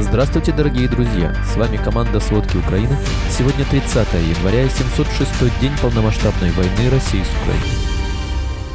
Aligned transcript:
Здравствуйте, 0.00 0.52
дорогие 0.52 0.88
друзья! 0.88 1.32
С 1.44 1.56
вами 1.56 1.76
команда 1.76 2.18
«Сводки 2.18 2.56
Украины». 2.56 2.96
Сегодня 3.30 3.64
30 3.64 4.08
января 4.14 4.64
и 4.64 4.68
706 4.68 5.60
день 5.60 5.72
полномасштабной 5.80 6.50
войны 6.50 6.90
России 6.90 7.22
с 7.22 7.30
Украиной. 7.42 7.68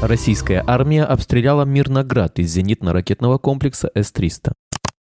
Российская 0.02 0.63
армия 0.66 1.04
обстреляла 1.04 1.66
Мирноград 1.66 2.39
из 2.39 2.57
зенитно-ракетного 2.57 3.38
комплекса 3.38 3.91
С-300. 3.93 4.54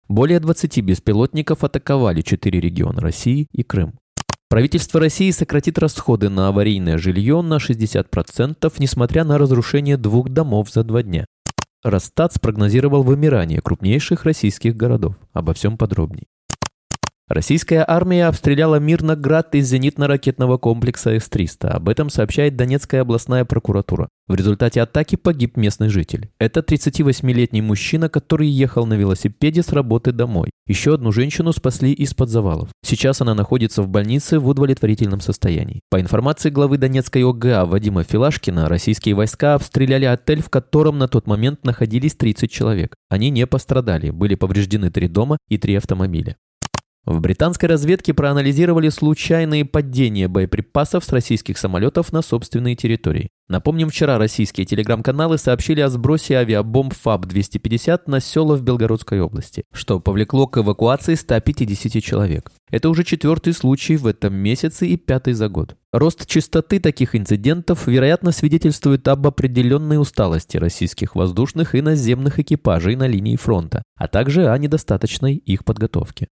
Более 0.07 0.39
20 0.39 0.81
беспилотников 0.81 1.63
атаковали 1.63 2.21
4 2.21 2.59
региона 2.59 3.01
России 3.01 3.47
и 3.51 3.63
Крым. 3.63 3.93
Правительство 4.49 4.99
России 4.99 5.31
сократит 5.31 5.79
расходы 5.79 6.29
на 6.29 6.49
аварийное 6.49 6.99
жилье 6.99 7.41
на 7.41 7.57
60%, 7.57 8.73
несмотря 8.77 9.23
на 9.23 9.39
разрушение 9.39 9.97
двух 9.97 10.29
домов 10.29 10.69
за 10.71 10.83
два 10.83 11.01
дня. 11.01 11.25
Росстат 11.83 12.33
спрогнозировал 12.33 13.03
вымирание 13.03 13.61
крупнейших 13.61 14.23
российских 14.23 14.77
городов. 14.77 15.15
Обо 15.33 15.53
всем 15.53 15.77
подробней. 15.77 16.27
Российская 17.29 17.85
армия 17.87 18.27
обстреляла 18.27 18.81
Мирноград 18.81 19.55
из 19.55 19.73
зенитно-ракетного 19.73 20.57
комплекса 20.57 21.11
С-300. 21.11 21.69
Об 21.69 21.87
этом 21.87 22.09
сообщает 22.09 22.57
Донецкая 22.57 23.01
областная 23.01 23.45
прокуратура. 23.45 24.09
В 24.27 24.35
результате 24.35 24.81
атаки 24.81 25.15
погиб 25.15 25.55
местный 25.55 25.87
житель. 25.87 26.29
Это 26.37 26.59
38-летний 26.59 27.61
мужчина, 27.61 28.09
который 28.09 28.47
ехал 28.47 28.85
на 28.85 28.95
велосипеде 28.95 29.63
с 29.63 29.69
работы 29.69 30.11
домой. 30.11 30.49
Еще 30.67 30.95
одну 30.95 31.13
женщину 31.13 31.53
спасли 31.53 31.93
из-под 31.93 32.29
завалов. 32.29 32.69
Сейчас 32.85 33.21
она 33.21 33.33
находится 33.33 33.83
в 33.83 33.87
больнице 33.87 34.37
в 34.37 34.47
удовлетворительном 34.47 35.21
состоянии. 35.21 35.79
По 35.89 36.01
информации 36.01 36.49
главы 36.49 36.77
Донецкой 36.77 37.23
ОГА 37.23 37.65
Вадима 37.65 38.03
Филашкина, 38.03 38.67
российские 38.67 39.15
войска 39.15 39.55
обстреляли 39.55 40.05
отель, 40.05 40.41
в 40.41 40.49
котором 40.49 40.97
на 40.97 41.07
тот 41.07 41.25
момент 41.25 41.63
находились 41.63 42.15
30 42.15 42.51
человек. 42.51 42.95
Они 43.09 43.29
не 43.29 43.47
пострадали, 43.47 44.09
были 44.09 44.35
повреждены 44.35 44.91
три 44.91 45.07
дома 45.07 45.37
и 45.47 45.57
три 45.57 45.75
автомобиля. 45.75 46.35
В 47.05 47.19
британской 47.19 47.67
разведке 47.67 48.13
проанализировали 48.13 48.87
случайные 48.87 49.65
падения 49.65 50.29
боеприпасов 50.29 51.03
с 51.03 51.09
российских 51.09 51.57
самолетов 51.57 52.13
на 52.13 52.21
собственной 52.21 52.75
территории. 52.75 53.29
Напомним, 53.49 53.89
вчера 53.89 54.17
российские 54.17 54.65
телеграм-каналы 54.65 55.37
сообщили 55.37 55.81
о 55.81 55.89
сбросе 55.89 56.37
авиабомб 56.37 56.93
ФАБ-250 56.93 58.03
на 58.07 58.21
села 58.21 58.55
в 58.55 58.63
Белгородской 58.63 59.19
области, 59.19 59.63
что 59.73 59.99
повлекло 59.99 60.47
к 60.47 60.57
эвакуации 60.57 61.15
150 61.15 62.01
человек. 62.01 62.53
Это 62.71 62.89
уже 62.89 63.03
четвертый 63.03 63.51
случай 63.51 63.97
в 63.97 64.07
этом 64.07 64.33
месяце 64.33 64.87
и 64.87 64.95
пятый 64.95 65.33
за 65.33 65.49
год. 65.49 65.75
Рост 65.91 66.25
частоты 66.25 66.79
таких 66.79 67.15
инцидентов, 67.15 67.85
вероятно, 67.85 68.31
свидетельствует 68.31 69.05
об 69.09 69.27
определенной 69.27 69.99
усталости 69.99 70.55
российских 70.55 71.15
воздушных 71.15 71.75
и 71.75 71.81
наземных 71.81 72.39
экипажей 72.39 72.95
на 72.95 73.07
линии 73.07 73.35
фронта, 73.35 73.83
а 73.97 74.07
также 74.07 74.47
о 74.47 74.57
недостаточной 74.57 75.35
их 75.35 75.65
подготовке 75.65 76.27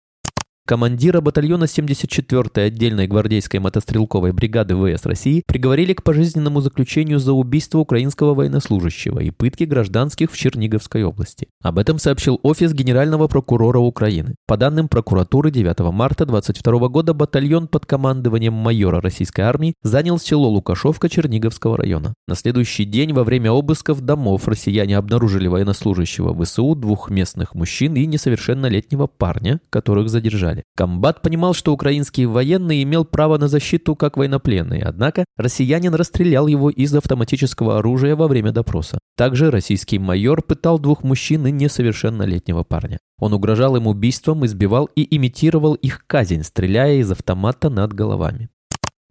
командира 0.70 1.20
батальона 1.20 1.64
74-й 1.64 2.66
отдельной 2.66 3.08
гвардейской 3.08 3.58
мотострелковой 3.58 4.30
бригады 4.30 4.76
ВС 4.76 5.04
России 5.04 5.42
приговорили 5.44 5.94
к 5.94 6.04
пожизненному 6.04 6.60
заключению 6.60 7.18
за 7.18 7.32
убийство 7.32 7.80
украинского 7.80 8.34
военнослужащего 8.34 9.18
и 9.18 9.32
пытки 9.32 9.64
гражданских 9.64 10.30
в 10.30 10.38
Черниговской 10.38 11.02
области. 11.02 11.48
Об 11.60 11.78
этом 11.78 11.98
сообщил 11.98 12.38
офис 12.44 12.72
генерального 12.72 13.26
прокурора 13.26 13.80
Украины. 13.80 14.36
По 14.46 14.56
данным 14.56 14.86
прокуратуры, 14.86 15.50
9 15.50 15.80
марта 15.92 16.24
22 16.24 16.86
года 16.86 17.14
батальон 17.14 17.66
под 17.66 17.86
командованием 17.86 18.52
майора 18.52 19.00
российской 19.00 19.40
армии 19.40 19.74
занял 19.82 20.20
село 20.20 20.48
Лукашовка 20.50 21.08
Черниговского 21.08 21.78
района. 21.78 22.14
На 22.28 22.36
следующий 22.36 22.84
день 22.84 23.12
во 23.12 23.24
время 23.24 23.50
обысков 23.50 24.02
домов 24.02 24.46
россияне 24.46 24.96
обнаружили 24.96 25.48
военнослужащего 25.48 26.32
ВСУ, 26.44 26.76
двух 26.76 27.10
местных 27.10 27.56
мужчин 27.56 27.96
и 27.96 28.06
несовершеннолетнего 28.06 29.08
парня, 29.08 29.60
которых 29.70 30.08
задержали. 30.08 30.59
Комбат 30.76 31.22
понимал, 31.22 31.54
что 31.54 31.72
украинский 31.72 32.26
военный 32.26 32.82
имел 32.82 33.04
право 33.04 33.38
на 33.38 33.48
защиту 33.48 33.96
как 33.96 34.16
военнопленный, 34.16 34.80
однако 34.80 35.24
россиянин 35.36 35.94
расстрелял 35.94 36.46
его 36.46 36.70
из 36.70 36.94
автоматического 36.94 37.78
оружия 37.78 38.16
во 38.16 38.28
время 38.28 38.52
допроса. 38.52 38.98
Также 39.16 39.50
российский 39.50 39.98
майор 39.98 40.42
пытал 40.42 40.78
двух 40.78 41.02
мужчин 41.02 41.46
и 41.46 41.50
несовершеннолетнего 41.50 42.62
парня. 42.64 42.98
Он 43.18 43.32
угрожал 43.34 43.76
им 43.76 43.86
убийством, 43.86 44.46
избивал 44.46 44.88
и 44.96 45.16
имитировал 45.16 45.74
их 45.74 46.06
казнь, 46.06 46.42
стреляя 46.42 46.96
из 46.96 47.10
автомата 47.10 47.68
над 47.68 47.92
головами. 47.92 48.48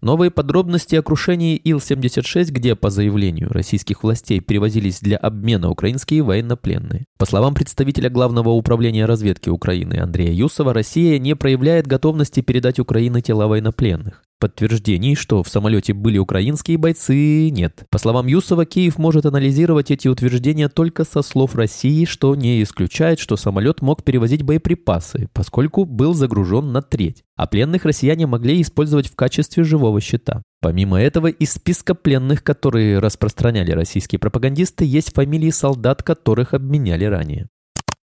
Новые 0.02 0.32
подробности 0.32 0.96
о 0.96 1.02
крушении 1.02 1.58
Ил-76, 1.58 2.52
где, 2.52 2.76
по 2.76 2.90
заявлению 2.90 3.50
российских 3.50 4.04
властей, 4.04 4.40
перевозились 4.40 5.02
для 5.02 5.18
обмена 5.18 5.70
украинские 5.70 6.24
военнопленные. 6.24 7.04
По 7.18 7.26
словам 7.26 7.54
представителя 7.54 8.10
Главного 8.10 8.50
управления 8.50 9.06
разведки 9.06 9.50
Украины 9.50 9.96
Андрея 9.96 10.32
Юсова, 10.32 10.74
Россия 10.74 11.20
не 11.20 11.36
проявляет 11.36 11.86
готовности 11.86 12.40
передать 12.40 12.80
Украине 12.80 13.22
тела 13.22 13.48
военнопленных. 13.48 14.24
Подтверждений, 14.40 15.16
что 15.16 15.44
в 15.44 15.50
самолете 15.50 15.94
были 15.94 16.18
украинские 16.18 16.78
бойцы, 16.78 17.50
нет. 17.50 17.84
По 17.90 17.98
словам 17.98 18.28
Юсова, 18.28 18.66
Киев 18.66 18.98
может 18.98 19.26
анализировать 19.26 19.92
эти 19.92 20.08
утверждения 20.08 20.70
только 20.70 21.04
со 21.04 21.22
слов 21.22 21.56
России, 21.56 22.06
что 22.06 22.34
не 22.36 22.64
исключает, 22.64 23.20
что 23.20 23.36
самолет 23.36 23.82
мог 23.82 24.06
перевозить 24.06 24.44
боеприпасы, 24.44 25.28
поскольку 25.34 25.84
был 25.84 26.14
загружен 26.14 26.72
на 26.72 26.82
треть, 26.82 27.24
а 27.36 27.48
пленных 27.48 27.84
россияне 27.84 28.28
могли 28.28 28.62
использовать 28.62 29.10
в 29.10 29.16
качестве 29.18 29.66
живого 29.66 30.00
щита. 30.00 30.42
Помимо 30.62 31.02
этого, 31.02 31.28
из 31.28 31.52
списка 31.52 31.94
пленных, 31.94 32.42
которые 32.42 33.00
распространяли 33.00 33.72
российские 33.72 34.20
пропагандисты, 34.20 34.86
есть 34.86 35.14
фамилии 35.14 35.50
солдат, 35.50 36.02
которых 36.02 36.54
обменяли 36.54 37.04
ранее. 37.04 37.50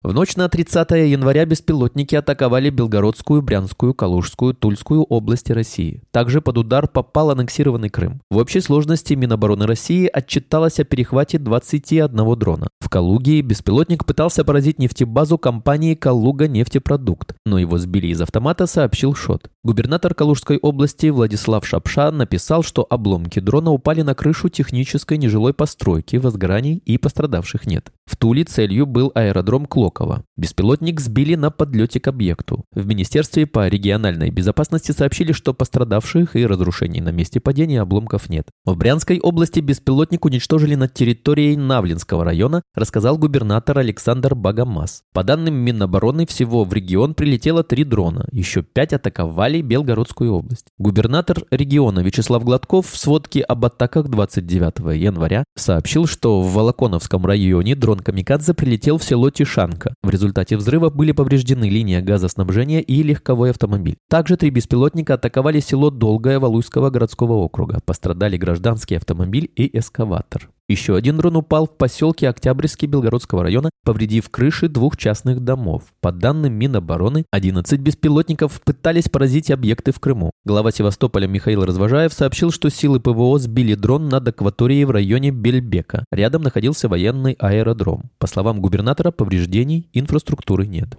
В 0.02 0.12
ночь 0.12 0.34
на 0.34 0.48
30 0.48 0.90
января 0.90 1.44
беспилотники 1.44 2.16
атаковали 2.16 2.70
Белгородскую, 2.70 3.40
Брянскую, 3.40 3.94
Калужскую, 3.94 4.52
Тульскую 4.52 5.04
области 5.04 5.52
России. 5.52 6.02
Также 6.10 6.40
под 6.40 6.58
удар 6.58 6.88
попал 6.88 7.30
аннексированный 7.30 7.88
Крым. 7.88 8.20
В 8.28 8.38
общей 8.38 8.60
сложности 8.60 9.14
Минобороны 9.14 9.64
России 9.64 10.10
отчиталось 10.12 10.80
о 10.80 10.84
перехвате 10.84 11.38
21 11.38 12.36
дрона. 12.36 12.66
В 12.80 12.88
Калуге 12.88 13.42
беспилотник 13.42 14.04
пытался 14.04 14.42
поразить 14.42 14.80
нефтебазу 14.80 15.38
компании 15.38 15.94
«Калуга 15.94 16.48
нефтепродукт», 16.48 17.36
но 17.46 17.60
его 17.60 17.78
сбили 17.78 18.08
из 18.08 18.20
автомата, 18.20 18.66
сообщил 18.66 19.14
ШОТ. 19.14 19.50
Губернатор 19.62 20.14
Калужской 20.14 20.58
области 20.58 21.06
Владислав 21.06 21.64
Шапша 21.64 22.10
написал, 22.10 22.64
что 22.64 22.84
обломки 22.90 23.38
дрона 23.38 23.70
упали 23.70 24.02
на 24.02 24.16
крышу 24.16 24.48
технической 24.48 25.16
нежилой 25.16 25.54
постройки, 25.54 26.16
возгораний 26.16 26.82
и 26.84 26.98
пострадавших 26.98 27.66
нет. 27.68 27.92
В 28.04 28.16
Туле 28.16 28.44
целью 28.44 28.86
был 28.86 29.12
аэродром 29.14 29.66
Клокова. 29.66 30.24
Беспилотник 30.36 31.00
сбили 31.00 31.34
на 31.36 31.50
подлете 31.50 32.00
к 32.00 32.08
объекту. 32.08 32.64
В 32.74 32.84
Министерстве 32.86 33.46
по 33.46 33.68
региональной 33.68 34.30
безопасности 34.30 34.92
сообщили, 34.92 35.32
что 35.32 35.54
пострадавших 35.54 36.34
и 36.34 36.44
разрушений 36.44 37.00
на 37.00 37.10
месте 37.10 37.40
падения 37.40 37.80
обломков 37.80 38.28
нет. 38.28 38.48
В 38.64 38.76
Брянской 38.76 39.20
области 39.20 39.60
беспилотник 39.60 40.24
уничтожили 40.24 40.74
над 40.74 40.94
территорией 40.94 41.56
Навлинского 41.56 42.24
района, 42.24 42.62
рассказал 42.74 43.18
губернатор 43.18 43.78
Александр 43.78 44.34
Багамас. 44.34 45.02
По 45.12 45.22
данным 45.22 45.54
Минобороны, 45.54 46.26
всего 46.26 46.64
в 46.64 46.72
регион 46.72 47.14
прилетело 47.14 47.62
три 47.62 47.84
дрона, 47.84 48.26
еще 48.32 48.62
пять 48.62 48.92
атаковали 48.92 49.62
Белгородскую 49.62 50.32
область. 50.32 50.66
Губернатор 50.78 51.44
региона 51.50 52.00
Вячеслав 52.00 52.42
Гладков 52.44 52.90
в 52.90 52.98
сводке 52.98 53.42
об 53.42 53.64
атаках 53.64 54.08
29 54.08 54.96
января 54.96 55.44
сообщил, 55.56 56.06
что 56.06 56.40
в 56.40 56.52
Волоконовском 56.52 57.24
районе 57.24 57.74
дрон 57.76 57.91
«Камикадзе» 58.00 58.54
прилетел 58.54 58.98
в 58.98 59.04
село 59.04 59.30
Тишанка. 59.30 59.94
В 60.02 60.10
результате 60.10 60.56
взрыва 60.56 60.90
были 60.90 61.12
повреждены 61.12 61.68
линия 61.68 62.00
газоснабжения 62.00 62.80
и 62.80 63.02
легковой 63.02 63.50
автомобиль. 63.50 63.96
Также 64.08 64.36
три 64.36 64.50
беспилотника 64.50 65.14
атаковали 65.14 65.60
село 65.60 65.90
Долгое 65.90 66.38
Валуйского 66.38 66.90
городского 66.90 67.34
округа. 67.34 67.80
Пострадали 67.84 68.36
гражданский 68.36 68.94
автомобиль 68.94 69.50
и 69.56 69.76
эскаватор. 69.78 70.48
Еще 70.72 70.96
один 70.96 71.18
дрон 71.18 71.36
упал 71.36 71.66
в 71.66 71.76
поселке 71.76 72.30
Октябрьский 72.30 72.88
Белгородского 72.88 73.42
района, 73.42 73.68
повредив 73.84 74.30
крыши 74.30 74.68
двух 74.68 74.96
частных 74.96 75.40
домов. 75.40 75.82
По 76.00 76.12
данным 76.12 76.54
Минобороны, 76.54 77.26
11 77.30 77.78
беспилотников 77.80 78.62
пытались 78.62 79.08
поразить 79.10 79.50
объекты 79.50 79.92
в 79.92 80.00
Крыму. 80.00 80.30
Глава 80.46 80.70
Севастополя 80.70 81.26
Михаил 81.26 81.66
Развожаев 81.66 82.14
сообщил, 82.14 82.52
что 82.52 82.70
силы 82.70 83.00
ПВО 83.00 83.38
сбили 83.38 83.74
дрон 83.74 84.08
над 84.08 84.26
акваторией 84.28 84.84
в 84.84 84.90
районе 84.92 85.30
Бельбека. 85.30 86.06
Рядом 86.10 86.40
находился 86.40 86.88
военный 86.88 87.36
аэродром. 87.38 87.81
По 88.18 88.26
словам 88.26 88.60
губернатора, 88.60 89.10
повреждений 89.10 89.88
инфраструктуры 89.92 90.66
нет. 90.66 90.96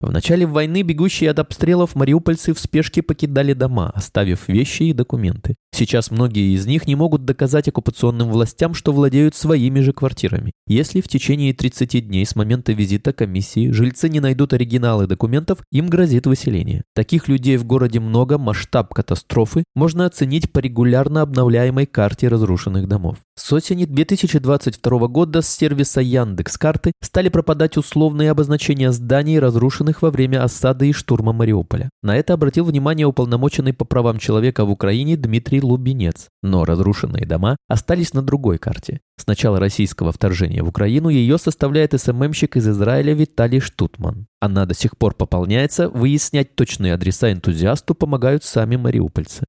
В 0.00 0.10
начале 0.10 0.46
войны 0.46 0.80
бегущие 0.80 1.30
от 1.30 1.40
обстрелов 1.40 1.94
мариупольцы 1.94 2.54
в 2.54 2.58
спешке 2.58 3.02
покидали 3.02 3.52
дома, 3.52 3.90
оставив 3.90 4.48
вещи 4.48 4.84
и 4.84 4.92
документы. 4.94 5.56
Сейчас 5.74 6.10
многие 6.10 6.54
из 6.54 6.64
них 6.66 6.86
не 6.86 6.94
могут 6.94 7.26
доказать 7.26 7.68
оккупационным 7.68 8.30
властям, 8.30 8.72
что 8.72 8.92
владеют 8.92 9.34
своими 9.34 9.80
же 9.80 9.92
квартирами. 9.92 10.52
Если 10.66 11.02
в 11.02 11.08
течение 11.08 11.52
30 11.52 12.08
дней 12.08 12.24
с 12.24 12.34
момента 12.34 12.72
визита 12.72 13.12
комиссии 13.12 13.72
жильцы 13.72 14.08
не 14.08 14.20
найдут 14.20 14.54
оригиналы 14.54 15.06
документов, 15.06 15.58
им 15.70 15.88
грозит 15.88 16.26
выселение. 16.26 16.82
Таких 16.94 17.28
людей 17.28 17.58
в 17.58 17.64
городе 17.64 18.00
много, 18.00 18.38
масштаб 18.38 18.94
катастрофы 18.94 19.64
можно 19.74 20.06
оценить 20.06 20.50
по 20.50 20.60
регулярно 20.60 21.20
обновляемой 21.20 21.84
карте 21.84 22.28
разрушенных 22.28 22.88
домов. 22.88 23.18
С 23.42 23.54
осени 23.54 23.86
2022 23.86 25.08
года 25.08 25.40
с 25.40 25.48
сервиса 25.48 26.02
Яндекс.Карты 26.02 26.92
стали 27.02 27.30
пропадать 27.30 27.78
условные 27.78 28.30
обозначения 28.30 28.92
зданий, 28.92 29.38
разрушенных 29.38 30.02
во 30.02 30.10
время 30.10 30.44
осады 30.44 30.90
и 30.90 30.92
штурма 30.92 31.32
Мариуполя. 31.32 31.88
На 32.02 32.18
это 32.18 32.34
обратил 32.34 32.66
внимание 32.66 33.06
уполномоченный 33.06 33.72
по 33.72 33.86
правам 33.86 34.18
человека 34.18 34.66
в 34.66 34.70
Украине 34.70 35.16
Дмитрий 35.16 35.62
Лубинец. 35.62 36.28
Но 36.42 36.66
разрушенные 36.66 37.24
дома 37.24 37.56
остались 37.66 38.12
на 38.12 38.20
другой 38.20 38.58
карте. 38.58 39.00
С 39.18 39.26
начала 39.26 39.58
российского 39.58 40.12
вторжения 40.12 40.62
в 40.62 40.68
Украину 40.68 41.08
ее 41.08 41.38
составляет 41.38 41.98
СММщик 41.98 42.58
из 42.58 42.68
Израиля 42.68 43.14
Виталий 43.14 43.60
Штутман. 43.60 44.26
Она 44.40 44.66
до 44.66 44.74
сих 44.74 44.98
пор 44.98 45.14
пополняется, 45.14 45.88
выяснять 45.88 46.54
точные 46.56 46.92
адреса 46.92 47.32
энтузиасту 47.32 47.94
помогают 47.94 48.44
сами 48.44 48.76
мариупольцы. 48.76 49.46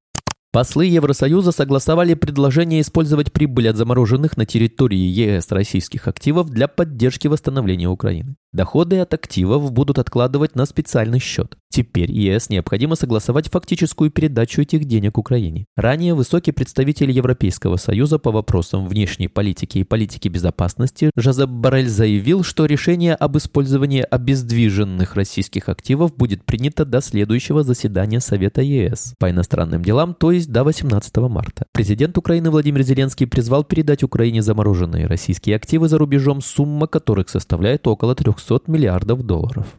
Послы 0.52 0.88
Евросоюза 0.88 1.54
согласовали 1.54 2.14
предложение 2.14 2.82
использовать 2.82 3.32
прибыль 3.32 3.70
от 3.70 3.78
замороженных 3.78 4.36
на 4.36 4.46
территории 4.46 4.98
ЕС 4.98 5.50
российских 5.50 6.10
активов 6.10 6.50
для 6.50 6.68
поддержки 6.68 7.30
восстановления 7.30 7.88
Украины. 7.88 8.36
Доходы 8.54 9.00
от 9.00 9.14
активов 9.14 9.72
будут 9.72 9.98
откладывать 9.98 10.56
на 10.56 10.66
специальный 10.66 11.20
счет. 11.20 11.56
Теперь 11.70 12.12
ЕС 12.12 12.50
необходимо 12.50 12.96
согласовать 12.96 13.50
фактическую 13.50 14.12
передачу 14.12 14.62
этих 14.62 14.84
денег 14.84 15.18
Украине. 15.18 15.68
Ранее 15.78 16.16
высокий 16.16 16.52
представитель 16.52 17.12
Европейского 17.12 17.78
Союза 17.78 18.20
по 18.20 18.30
вопросам 18.30 18.90
внешней 18.90 19.30
политики 19.30 19.78
и 19.78 19.86
политики 19.86 20.28
безопасности 20.28 21.12
Жозеп 21.16 21.48
Барель 21.50 21.88
заявил, 21.88 22.44
что 22.44 22.66
решение 22.66 23.16
об 23.16 23.38
использовании 23.38 24.02
обездвиженных 24.02 25.16
российских 25.16 25.70
активов 25.70 26.14
будет 26.18 26.44
принято 26.44 26.84
до 26.84 27.00
следующего 27.00 27.64
заседания 27.64 28.20
Совета 28.20 28.62
ЕС 28.62 29.14
по 29.18 29.32
иностранным 29.32 29.82
делам, 29.82 30.14
то 30.14 30.34
есть 30.34 30.52
до 30.52 30.66
18 30.66 31.16
марта. 31.30 31.68
Президент 31.72 32.18
Украины 32.18 32.52
Владимир 32.52 32.82
Зеленский 32.82 33.28
призвал 33.28 33.64
передать 33.64 34.04
Украине 34.04 34.42
замороженные 34.42 35.08
российские 35.08 35.56
активы 35.56 35.88
за 35.88 35.98
рубежом, 35.98 36.42
сумма 36.42 36.88
которых 36.88 37.30
составляет 37.30 37.88
около 37.88 38.14
300 38.14 38.41
миллиардов 38.68 39.24
долларов. 39.24 39.78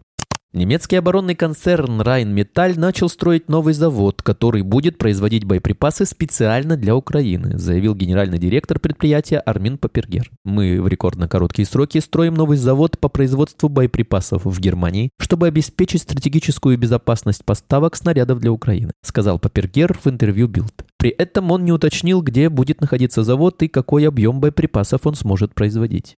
Немецкий 0.55 0.97
оборонный 0.97 1.35
концерн 1.35 2.03
Rheinmetall 2.03 2.79
начал 2.79 3.09
строить 3.09 3.49
новый 3.49 3.73
завод, 3.73 4.21
который 4.21 4.61
будет 4.61 4.99
производить 4.99 5.45
боеприпасы 5.45 6.05
специально 6.05 6.77
для 6.77 6.95
Украины, 6.95 7.57
заявил 7.57 7.95
генеральный 7.95 8.37
директор 8.37 8.79
предприятия 8.79 9.39
Армин 9.39 9.79
Папергер. 9.79 10.31
Мы 10.45 10.83
в 10.83 10.89
рекордно 10.89 11.27
короткие 11.27 11.65
сроки 11.65 12.01
строим 12.01 12.35
новый 12.35 12.59
завод 12.59 12.99
по 12.99 13.09
производству 13.09 13.71
боеприпасов 13.71 14.45
в 14.45 14.61
Германии, 14.61 15.09
чтобы 15.19 15.47
обеспечить 15.47 16.03
стратегическую 16.03 16.77
безопасность 16.77 17.47
поставок 17.47 17.97
снарядов 17.97 18.41
для 18.41 18.53
Украины, 18.53 18.93
сказал 19.03 19.39
Папергер 19.39 19.99
в 20.05 20.07
интервью 20.07 20.49
Билд. 20.49 20.85
При 20.99 21.09
этом 21.09 21.51
он 21.51 21.65
не 21.65 21.73
уточнил, 21.73 22.21
где 22.21 22.51
будет 22.51 22.83
находиться 22.83 23.25
завод 23.25 23.63
и 23.63 23.69
какой 23.69 24.07
объем 24.07 24.39
боеприпасов 24.39 25.07
он 25.07 25.15
сможет 25.15 25.55
производить. 25.55 26.17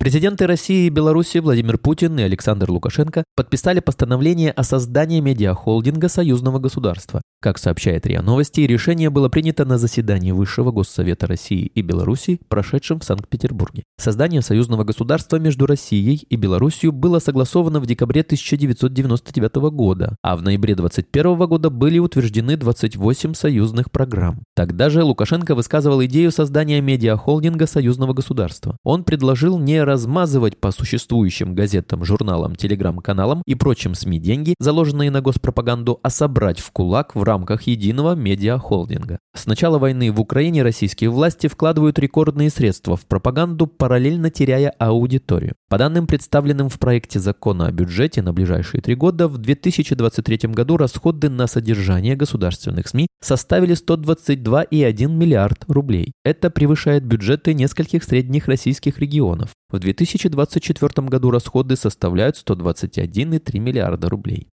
Президенты 0.00 0.46
России 0.46 0.86
и 0.86 0.88
Беларуси 0.88 1.36
Владимир 1.36 1.76
Путин 1.76 2.18
и 2.18 2.22
Александр 2.22 2.70
Лукашенко 2.70 3.22
подписали 3.36 3.80
постановление 3.80 4.50
о 4.50 4.62
создании 4.62 5.20
медиахолдинга 5.20 6.08
союзного 6.08 6.58
государства. 6.58 7.20
Как 7.42 7.56
сообщает 7.56 8.04
РИА 8.04 8.20
Новости, 8.20 8.60
решение 8.60 9.08
было 9.08 9.30
принято 9.30 9.64
на 9.64 9.78
заседании 9.78 10.30
Высшего 10.30 10.72
Госсовета 10.72 11.26
России 11.26 11.72
и 11.74 11.80
Беларуси, 11.80 12.38
прошедшем 12.48 13.00
в 13.00 13.04
Санкт-Петербурге. 13.04 13.84
Создание 13.96 14.42
союзного 14.42 14.84
государства 14.84 15.38
между 15.38 15.64
Россией 15.64 16.26
и 16.28 16.36
Беларусью 16.36 16.92
было 16.92 17.18
согласовано 17.18 17.80
в 17.80 17.86
декабре 17.86 18.20
1999 18.20 19.54
года, 19.72 20.16
а 20.20 20.36
в 20.36 20.42
ноябре 20.42 20.74
2021 20.74 21.46
года 21.46 21.70
были 21.70 21.98
утверждены 21.98 22.58
28 22.58 23.32
союзных 23.32 23.90
программ. 23.90 24.42
Тогда 24.54 24.90
же 24.90 25.02
Лукашенко 25.02 25.54
высказывал 25.54 26.04
идею 26.04 26.32
создания 26.32 26.82
медиахолдинга 26.82 27.66
союзного 27.66 28.12
государства. 28.12 28.76
Он 28.84 29.02
предложил 29.02 29.58
не 29.58 29.82
размазывать 29.82 30.58
по 30.58 30.72
существующим 30.72 31.54
газетам, 31.54 32.04
журналам, 32.04 32.54
телеграм-каналам 32.54 33.42
и 33.46 33.54
прочим 33.54 33.94
СМИ 33.94 34.18
деньги, 34.18 34.54
заложенные 34.58 35.10
на 35.10 35.22
госпропаганду, 35.22 36.00
а 36.02 36.10
собрать 36.10 36.60
в 36.60 36.70
кулак 36.70 37.16
в 37.16 37.29
рамках 37.30 37.62
единого 37.62 38.16
медиахолдинга. 38.16 39.20
С 39.34 39.46
начала 39.46 39.78
войны 39.78 40.10
в 40.10 40.20
Украине 40.20 40.64
российские 40.64 41.10
власти 41.10 41.46
вкладывают 41.46 41.98
рекордные 42.00 42.50
средства 42.50 42.96
в 42.96 43.06
пропаганду, 43.06 43.68
параллельно 43.68 44.30
теряя 44.30 44.70
аудиторию. 44.70 45.54
По 45.68 45.78
данным, 45.78 46.08
представленным 46.08 46.68
в 46.68 46.80
проекте 46.80 47.20
закона 47.20 47.68
о 47.68 47.72
бюджете 47.72 48.22
на 48.22 48.32
ближайшие 48.32 48.82
три 48.82 48.96
года, 48.96 49.28
в 49.28 49.38
2023 49.38 50.50
году 50.50 50.76
расходы 50.76 51.28
на 51.30 51.46
содержание 51.46 52.16
государственных 52.16 52.88
СМИ 52.88 53.06
составили 53.22 53.76
122,1 53.76 55.06
миллиард 55.06 55.64
рублей. 55.68 56.12
Это 56.24 56.50
превышает 56.50 57.04
бюджеты 57.04 57.54
нескольких 57.54 58.02
средних 58.02 58.48
российских 58.48 58.98
регионов. 58.98 59.50
В 59.70 59.78
2024 59.78 61.06
году 61.06 61.30
расходы 61.30 61.76
составляют 61.76 62.36
121,3 62.36 63.58
миллиарда 63.60 64.08
рублей. 64.08 64.48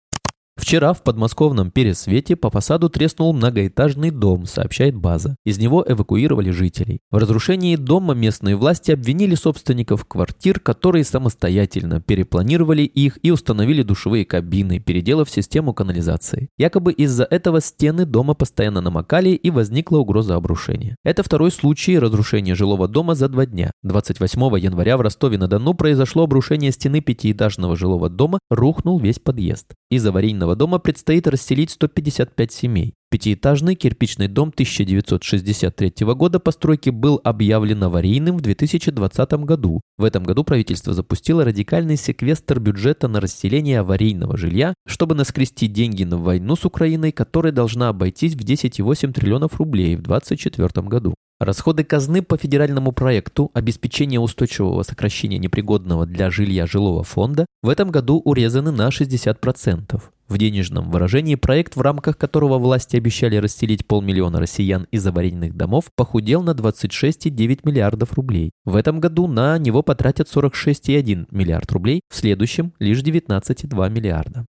Вчера 0.57 0.93
в 0.93 1.03
подмосковном 1.03 1.69
Пересвете 1.69 2.35
по 2.35 2.49
фасаду 2.49 2.89
треснул 2.89 3.31
многоэтажный 3.31 4.09
дом, 4.09 4.45
сообщает 4.45 4.95
база. 4.95 5.37
Из 5.45 5.59
него 5.59 5.85
эвакуировали 5.87 6.49
жителей. 6.49 6.99
В 7.11 7.17
разрушении 7.17 7.75
дома 7.75 8.15
местные 8.15 8.55
власти 8.55 8.91
обвинили 8.91 9.35
собственников 9.35 10.05
квартир, 10.05 10.59
которые 10.59 11.03
самостоятельно 11.03 12.01
перепланировали 12.01 12.81
их 12.81 13.19
и 13.21 13.29
установили 13.29 13.83
душевые 13.83 14.25
кабины, 14.25 14.79
переделав 14.79 15.29
систему 15.29 15.73
канализации. 15.73 16.49
Якобы 16.57 16.91
из-за 16.91 17.23
этого 17.23 17.61
стены 17.61 18.05
дома 18.05 18.33
постоянно 18.33 18.81
намокали 18.81 19.29
и 19.29 19.51
возникла 19.51 19.99
угроза 19.99 20.35
обрушения. 20.35 20.95
Это 21.05 21.21
второй 21.21 21.51
случай 21.51 21.99
разрушения 21.99 22.55
жилого 22.55 22.87
дома 22.87 23.13
за 23.13 23.29
два 23.29 23.45
дня. 23.45 23.71
28 23.83 24.59
января 24.59 24.97
в 24.97 25.01
Ростове-на-Дону 25.01 25.75
произошло 25.75 26.23
обрушение 26.23 26.71
стены 26.71 26.99
пятиэтажного 27.01 27.77
жилого 27.77 28.09
дома, 28.09 28.39
рухнул 28.49 28.99
весь 28.99 29.19
подъезд. 29.19 29.75
Из 29.89 30.05
аварийного 30.05 30.46
аварийного 30.47 30.55
дома 30.55 30.79
предстоит 30.79 31.27
расселить 31.27 31.71
155 31.71 32.51
семей. 32.51 32.93
Пятиэтажный 33.09 33.75
кирпичный 33.75 34.27
дом 34.27 34.49
1963 34.49 36.05
года 36.13 36.39
постройки 36.39 36.89
был 36.89 37.21
объявлен 37.23 37.83
аварийным 37.83 38.37
в 38.37 38.41
2020 38.41 39.31
году. 39.45 39.81
В 39.97 40.03
этом 40.03 40.23
году 40.23 40.43
правительство 40.43 40.93
запустило 40.93 41.45
радикальный 41.45 41.97
секвестр 41.97 42.59
бюджета 42.59 43.07
на 43.07 43.21
расселение 43.21 43.79
аварийного 43.79 44.37
жилья, 44.37 44.73
чтобы 44.85 45.15
наскрести 45.15 45.67
деньги 45.67 46.03
на 46.03 46.17
войну 46.17 46.55
с 46.55 46.65
Украиной, 46.65 47.11
которая 47.11 47.53
должна 47.53 47.89
обойтись 47.89 48.35
в 48.35 48.39
10,8 48.39 49.13
триллионов 49.13 49.55
рублей 49.57 49.95
в 49.95 50.01
2024 50.01 50.87
году. 50.87 51.13
Расходы 51.39 51.83
казны 51.83 52.23
по 52.23 52.35
федеральному 52.35 52.91
проекту 52.91 53.51
обеспечения 53.53 54.19
устойчивого 54.19 54.81
сокращения 54.81 55.37
непригодного 55.37 56.07
для 56.07 56.31
жилья 56.31 56.65
жилого 56.65 57.03
фонда 57.03 57.45
в 57.61 57.69
этом 57.69 57.91
году 57.91 58.19
урезаны 58.25 58.71
на 58.71 58.87
60%. 58.87 60.01
В 60.27 60.37
денежном 60.39 60.89
выражении 60.89 61.35
проект, 61.35 61.75
в 61.75 61.81
рамках 61.81 62.17
которого 62.17 62.57
власти 62.57 62.97
обещали 62.97 63.35
расселить 63.35 63.85
полмиллиона 63.85 64.39
россиян 64.39 64.87
из 64.89 65.05
аварийных 65.05 65.55
домов, 65.55 65.91
похудел 65.95 66.41
на 66.41 66.51
26,9 66.51 67.59
миллиардов 67.63 68.13
рублей. 68.13 68.49
В 68.65 68.75
этом 68.75 68.99
году 68.99 69.27
на 69.27 69.59
него 69.59 69.83
потратят 69.83 70.27
46,1 70.27 71.27
миллиард 71.29 71.71
рублей, 71.71 72.01
в 72.09 72.15
следующем 72.15 72.73
лишь 72.79 73.03
19,2 73.03 73.89
миллиарда. 73.91 74.45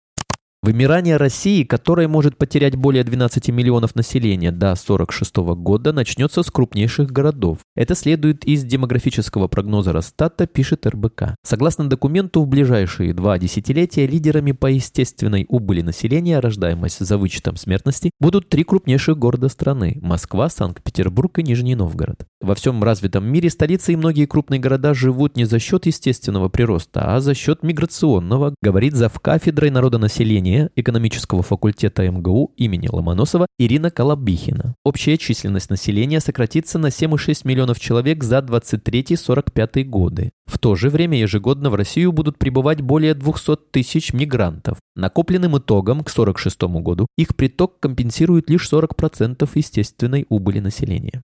Вымирание 0.63 1.17
России, 1.17 1.63
которая 1.63 2.07
может 2.07 2.35
потерять 2.35 2.75
более 2.75 3.03
12 3.03 3.49
миллионов 3.49 3.93
населения 3.95 4.51
до 4.51 4.71
1946 4.71 5.35
года, 5.55 5.93
начнется 5.93 6.41
с 6.41 6.49
крупнейших 6.49 7.11
городов. 7.11 7.59
Это 7.75 7.93
следует 7.93 8.43
из 8.43 8.63
демографического 8.63 9.47
прогноза 9.47 9.93
Росстата, 9.93 10.47
пишет 10.47 10.87
РБК. 10.87 11.35
Согласно 11.43 11.87
документу, 11.87 12.41
в 12.41 12.47
ближайшие 12.47 13.13
два 13.13 13.37
десятилетия 13.37 14.07
лидерами 14.07 14.51
по 14.51 14.65
естественной 14.65 15.45
убыли 15.47 15.81
населения, 15.81 16.39
рождаемость 16.39 17.05
за 17.05 17.19
вычетом 17.19 17.55
смертности, 17.55 18.09
будут 18.19 18.49
три 18.49 18.63
крупнейших 18.63 19.15
города 19.15 19.49
страны– 19.49 19.99
Москва, 20.01 20.49
Санкт-Петербург 20.49 21.37
и 21.37 21.43
Нижний 21.43 21.75
Новгород. 21.75 22.25
Во 22.41 22.55
всем 22.55 22.83
развитом 22.83 23.25
мире 23.25 23.51
столицы 23.51 23.93
и 23.93 23.95
многие 23.95 24.25
крупные 24.25 24.59
города 24.59 24.95
живут 24.95 25.37
не 25.37 25.45
за 25.45 25.59
счет 25.59 25.85
естественного 25.85 26.49
прироста, 26.49 27.15
а 27.15 27.19
за 27.19 27.35
счет 27.35 27.61
миграционного, 27.61 28.55
говорит 28.61 28.95
завкафедрой 28.95 29.69
народонаселения 29.69 30.46
управления 30.47 30.69
экономического 30.75 31.43
факультета 31.43 32.09
МГУ 32.09 32.53
имени 32.57 32.89
Ломоносова 32.91 33.47
Ирина 33.59 33.91
Колобихина. 33.91 34.75
Общая 34.83 35.17
численность 35.17 35.69
населения 35.69 36.19
сократится 36.19 36.79
на 36.79 36.87
7,6 36.87 37.41
миллионов 37.47 37.79
человек 37.79 38.23
за 38.23 38.39
23-45 38.39 39.83
годы. 39.83 40.31
В 40.45 40.59
то 40.59 40.75
же 40.75 40.89
время 40.89 41.19
ежегодно 41.19 41.69
в 41.69 41.75
Россию 41.75 42.11
будут 42.11 42.37
прибывать 42.37 42.81
более 42.81 43.13
200 43.13 43.57
тысяч 43.71 44.13
мигрантов. 44.13 44.77
Накопленным 44.95 45.57
итогом 45.57 46.03
к 46.03 46.09
1946 46.09 46.61
году 46.81 47.07
их 47.17 47.35
приток 47.35 47.79
компенсирует 47.79 48.49
лишь 48.49 48.71
40% 48.71 49.49
естественной 49.55 50.25
убыли 50.29 50.59
населения. 50.59 51.21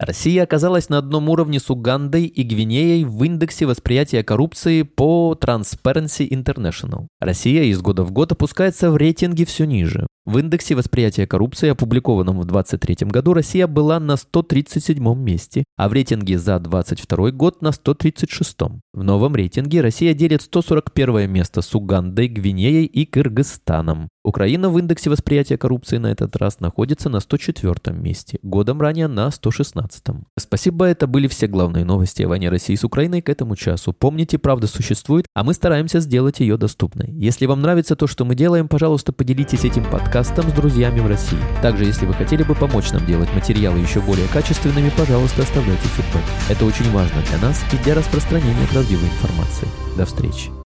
Россия 0.00 0.42
оказалась 0.42 0.88
на 0.88 0.98
одном 0.98 1.28
уровне 1.28 1.60
с 1.60 1.70
Угандой 1.70 2.24
и 2.24 2.42
Гвинеей 2.42 3.04
в 3.04 3.22
индексе 3.22 3.64
восприятия 3.64 4.24
коррупции 4.24 4.82
по 4.82 5.38
Transparency 5.40 6.28
International. 6.28 7.06
Россия 7.20 7.62
из 7.64 7.80
года 7.80 8.02
в 8.02 8.10
год 8.10 8.32
опускается 8.32 8.90
в 8.90 8.96
рейтинге 8.96 9.44
все 9.44 9.66
ниже. 9.66 10.08
В 10.26 10.38
индексе 10.38 10.74
восприятия 10.74 11.26
коррупции, 11.26 11.68
опубликованном 11.68 12.40
в 12.40 12.44
2023 12.44 13.08
году, 13.08 13.34
Россия 13.34 13.66
была 13.68 14.00
на 14.00 14.16
137 14.16 15.14
месте, 15.16 15.64
а 15.76 15.88
в 15.88 15.92
рейтинге 15.92 16.38
за 16.38 16.58
2022 16.58 17.30
год 17.30 17.62
на 17.62 17.70
136. 17.70 18.56
В 18.94 19.02
новом 19.02 19.36
рейтинге 19.36 19.80
Россия 19.80 20.14
делит 20.14 20.42
141 20.42 21.30
место 21.30 21.62
с 21.62 21.74
Угандой, 21.74 22.28
Гвинеей 22.28 22.86
и 22.86 23.04
Кыргызстаном. 23.04 24.08
Украина 24.24 24.70
в 24.70 24.78
индексе 24.78 25.10
восприятия 25.10 25.58
коррупции 25.58 25.98
на 25.98 26.06
этот 26.06 26.34
раз 26.36 26.58
находится 26.58 27.10
на 27.10 27.20
104 27.20 27.94
месте, 27.94 28.38
годом 28.42 28.80
ранее 28.80 29.06
на 29.06 29.30
116. 29.30 30.02
Спасибо, 30.38 30.86
это 30.86 31.06
были 31.06 31.28
все 31.28 31.46
главные 31.46 31.84
новости 31.84 32.22
о 32.22 32.28
войне 32.28 32.48
России 32.48 32.74
с 32.74 32.84
Украиной 32.84 33.20
к 33.20 33.28
этому 33.28 33.54
часу. 33.54 33.92
Помните, 33.92 34.38
правда 34.38 34.66
существует, 34.66 35.26
а 35.34 35.44
мы 35.44 35.52
стараемся 35.52 36.00
сделать 36.00 36.40
ее 36.40 36.56
доступной. 36.56 37.10
Если 37.10 37.44
вам 37.44 37.60
нравится 37.60 37.96
то, 37.96 38.06
что 38.06 38.24
мы 38.24 38.34
делаем, 38.34 38.66
пожалуйста, 38.66 39.12
поделитесь 39.12 39.66
этим 39.66 39.84
подкастом 39.84 40.48
с 40.48 40.52
друзьями 40.54 41.00
в 41.00 41.06
России. 41.06 41.38
Также, 41.60 41.84
если 41.84 42.06
вы 42.06 42.14
хотели 42.14 42.44
бы 42.44 42.54
помочь 42.54 42.92
нам 42.92 43.04
делать 43.04 43.32
материалы 43.34 43.78
еще 43.78 44.00
более 44.00 44.26
качественными, 44.28 44.90
пожалуйста, 44.96 45.42
оставляйте 45.42 45.86
фидбэк. 45.88 46.24
Это 46.48 46.64
очень 46.64 46.90
важно 46.92 47.20
для 47.28 47.46
нас 47.46 47.62
и 47.74 47.84
для 47.84 47.94
распространения 47.94 48.66
правдивой 48.72 49.08
информации. 49.08 49.68
До 49.98 50.06
встречи. 50.06 50.63